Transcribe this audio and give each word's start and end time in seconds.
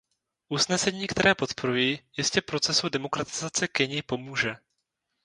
Usnesení, 0.49 1.07
které 1.07 1.35
podporuji, 1.35 1.99
jistě 2.17 2.41
procesu 2.41 2.89
demokratizace 2.89 3.67
Keni 3.67 4.01
pomůže. 4.01 4.55